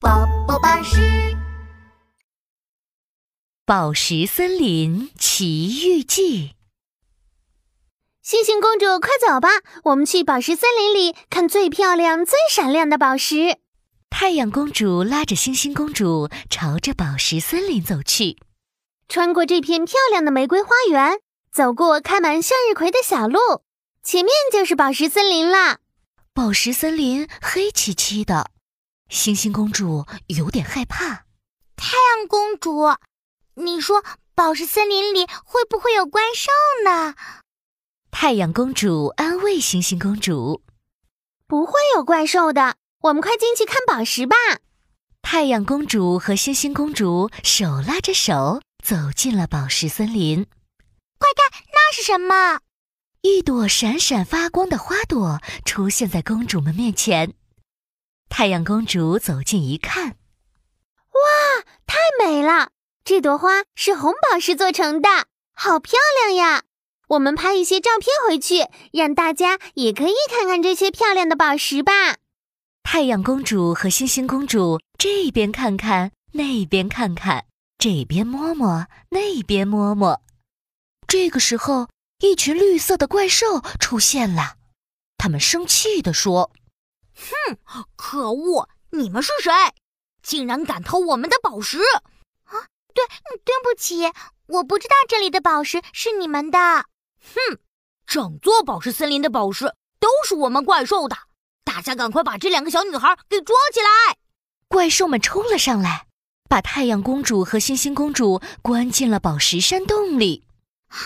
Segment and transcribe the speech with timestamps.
[0.00, 1.00] 宝宝巴士
[3.64, 6.48] 《宝石森林奇遇记》。
[8.20, 9.48] 星星公主，快走吧，
[9.84, 13.58] 我们去宝石森林里看最漂亮、最闪亮的宝石。
[14.10, 18.38] 太阳公主拉着星星公主朝着宝石森林走去。
[19.08, 21.20] 穿过这片漂亮的玫瑰花园，
[21.52, 23.38] 走过开满向日葵的小路，
[24.02, 25.78] 前面就是宝石森林了。
[26.32, 28.50] 宝石森林黑漆漆的。
[29.14, 31.24] 星星公主有点害怕。
[31.76, 32.96] 太阳公主，
[33.54, 36.50] 你说宝石森林里会不会有怪兽
[36.84, 37.14] 呢？
[38.10, 40.62] 太阳公主安慰星星公主
[41.46, 44.34] ：“不会有怪兽的，我们快进去看宝石吧。”
[45.22, 50.44] 太阳公主和星星公主手拉着手走进了宝石森林。
[51.18, 52.58] 快看，那是什么？
[53.22, 57.32] 一朵闪闪发光的花朵出现在公主们面前。
[58.28, 62.70] 太阳公主走近一看，哇，太美了！
[63.04, 65.08] 这朵花是红宝石做成的，
[65.54, 66.64] 好漂亮呀！
[67.08, 72.16] 我们拍一些照片回去，让大家也可以看看这些漂亮的宝石吧。
[72.82, 77.44] 太阳公主和星星公主这边看看，那边看看，
[77.78, 80.20] 这边摸摸，那边摸摸。
[81.06, 81.88] 这个时候，
[82.20, 84.56] 一群绿色的怪兽出现了，
[85.18, 86.50] 他们生气地说。
[87.14, 87.56] 哼！
[87.96, 88.68] 可恶！
[88.90, 89.52] 你们是谁？
[90.22, 91.78] 竟然敢偷我们的宝石！
[92.44, 93.04] 啊，对，
[93.44, 94.12] 对不起，
[94.46, 96.58] 我不知道这里的宝石是你们的。
[96.58, 97.58] 哼！
[98.06, 101.16] 整座宝石森林的宝石都是我们怪兽的！
[101.64, 104.16] 大家赶快把这两个小女孩给抓起来！
[104.68, 106.06] 怪兽们冲了上来，
[106.48, 110.46] 把太阳公主和星星公主关进了宝石山洞里。
[110.88, 110.96] 啊，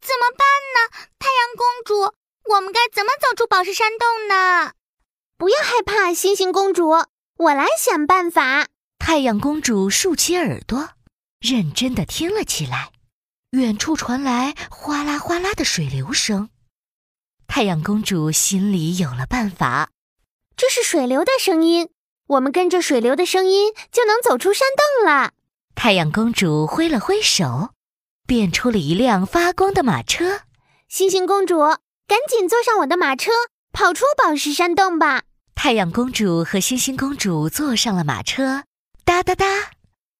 [0.00, 1.08] 怎么办呢？
[1.18, 2.14] 太阳公主，
[2.52, 4.72] 我们该怎么走出宝石山洞呢？
[5.38, 6.88] 不要害怕，星星公主，
[7.36, 8.66] 我来想办法。
[8.98, 10.90] 太阳公主竖起耳朵，
[11.38, 12.90] 认真的听了起来。
[13.52, 16.50] 远处传来哗啦哗啦的水流声。
[17.46, 19.90] 太阳公主心里有了办法，
[20.56, 21.88] 这是水流的声音，
[22.26, 25.34] 我们跟着水流的声音就能走出山洞了。
[25.76, 27.70] 太阳公主挥了挥手，
[28.26, 30.40] 变出了一辆发光的马车。
[30.88, 31.60] 星星公主，
[32.08, 33.30] 赶紧坐上我的马车，
[33.72, 35.22] 跑出宝石山洞吧。
[35.60, 38.62] 太阳公主和星星公主坐上了马车，
[39.04, 39.72] 哒哒哒，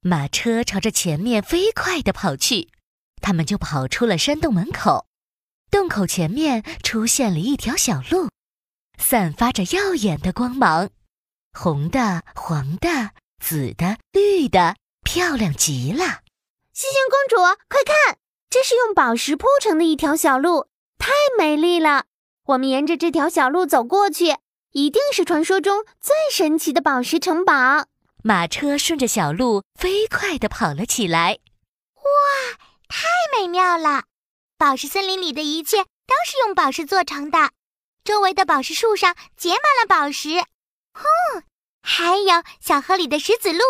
[0.00, 2.68] 马车朝着前面飞快地跑去。
[3.20, 5.08] 他们就跑出了山洞门口，
[5.72, 8.30] 洞口前面出现了一条小路，
[8.96, 10.90] 散发着耀眼的光芒，
[11.52, 13.10] 红的、黄的、
[13.42, 16.20] 紫的、绿的，漂亮极了。
[16.72, 18.18] 星星公主，快看，
[18.48, 22.04] 这是用宝石铺成的一条小路，太美丽了。
[22.44, 24.36] 我们沿着这条小路走过去。
[24.74, 27.86] 一定是传说中最神奇的宝石城堡。
[28.24, 31.38] 马车顺着小路飞快地跑了起来。
[31.94, 32.58] 哇，
[32.88, 33.06] 太
[33.38, 34.02] 美妙了！
[34.58, 37.50] 宝石森林里的一切都是用宝石做成的，
[38.02, 40.40] 周围的宝石树上结满了宝石。
[40.92, 41.44] 哼，
[41.80, 43.60] 还有小河里的石子路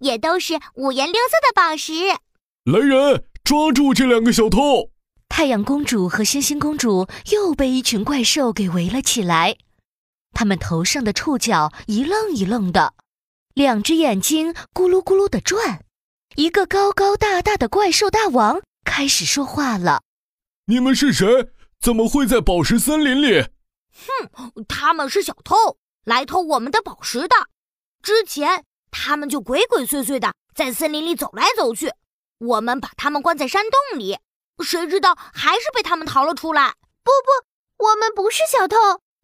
[0.00, 1.92] 也都是五颜六色的宝石。
[2.64, 4.90] 来人，抓住这两个小偷！
[5.28, 9.56] 太阳公主和星星公主又被一群怪兽给围了起来。
[10.38, 12.94] 他们头上的触角一愣一愣的，
[13.54, 15.84] 两只眼睛咕噜咕噜的转。
[16.36, 20.04] 一个高高大大的怪兽大王开始说话了
[20.66, 21.26] ：“你们是谁？
[21.80, 23.48] 怎么会在宝石森林里
[23.90, 25.56] ？”“哼，他们是小偷，
[26.04, 27.34] 来偷我们的宝石的。
[28.00, 31.92] 之前他们就鬼鬼祟祟的在森林里走来走去，
[32.38, 34.16] 我们把他们关在山洞里，
[34.62, 36.74] 谁知道还是被他们逃了出来。
[37.02, 38.76] ”“不不，我们不是小偷。”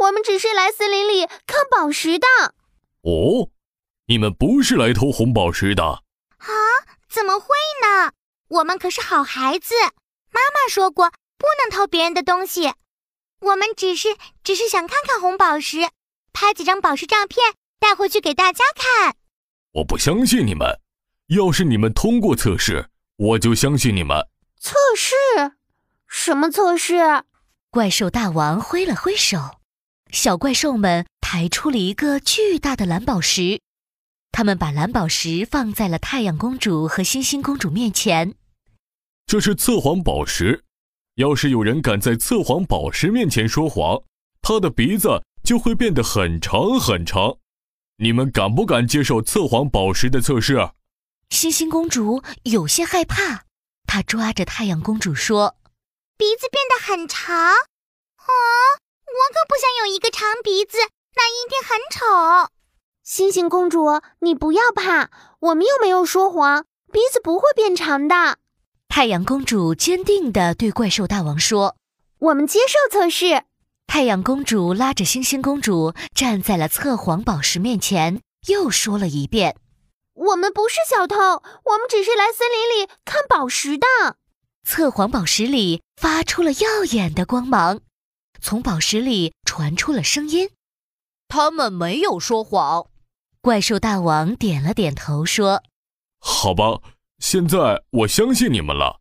[0.00, 2.26] 我们只是来森林里看宝石的。
[3.02, 3.50] 哦，
[4.06, 5.84] 你们不是来偷红宝石的？
[5.84, 6.02] 啊？
[7.10, 7.48] 怎么会
[7.82, 8.12] 呢？
[8.48, 9.74] 我们可是好孩子，
[10.30, 12.72] 妈妈说过不能偷别人的东西。
[13.40, 15.90] 我们只是只是想看看红宝石，
[16.32, 19.16] 拍几张宝石照片带回去给大家看。
[19.72, 20.80] 我不相信你们。
[21.28, 24.26] 要是你们通过测试，我就相信你们。
[24.58, 25.14] 测试？
[26.08, 27.24] 什么测试？
[27.70, 29.59] 怪兽大王挥了挥手。
[30.12, 33.60] 小怪兽们抬出了一个巨大的蓝宝石，
[34.32, 38.34] 他们把蓝宝石放在了太阳公主和星星公主面前。
[39.26, 40.64] 这是测谎宝石，
[41.14, 44.02] 要是有人敢在测谎宝石面前说谎，
[44.42, 47.38] 他的鼻子就会变得很长很长。
[47.98, 50.70] 你们敢不敢接受测谎宝石的测试？
[51.28, 53.44] 星星公主有些害怕，
[53.86, 55.54] 她抓着太阳公主说
[56.18, 58.34] ：“鼻子变得很长，啊。”
[59.10, 60.78] 我可不想有一个长鼻子，
[61.16, 62.50] 那一定很丑。
[63.02, 65.10] 星星公主，你不要怕，
[65.40, 68.38] 我们又没有说谎，鼻子不会变长的。
[68.88, 71.76] 太阳公主坚定地对怪兽大王说
[72.18, 73.44] ：“我们接受测试。”
[73.86, 79.56] 太阳公主拉着星星公主站在了测谎宝石面前，又说了一遍
[80.14, 83.86] ：“我们不是小偷，我们只是来森林里看宝石的。”
[84.64, 87.80] 测谎宝石里发出了耀眼的光芒，
[88.40, 90.50] 从宝石里传出了声音
[91.28, 92.86] ：“他们没有说谎。”
[93.40, 95.62] 怪兽大王点了点头说
[96.20, 96.80] ：“好吧，
[97.18, 99.00] 现在我相信你们了。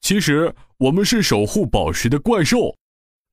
[0.00, 2.76] 其实我们是守护宝石的怪兽。”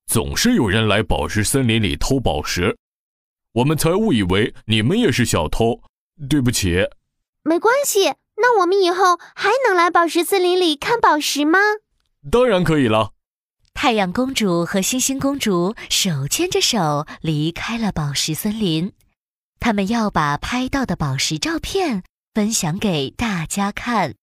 [0.07, 2.75] 总是有人来宝石森林里偷宝石，
[3.53, 5.81] 我们才误以为你们也是小偷，
[6.29, 6.85] 对不起。
[7.43, 11.59] 没关系，那我们以后还能来宝石森林里看宝石吗？
[12.29, 13.13] 当然可以了。
[13.73, 18.91] 太阳公主和星星公主手牵着手离开了宝石森林，
[19.59, 22.03] 他们要把拍到的宝石照片
[22.33, 24.13] 分享给大家看。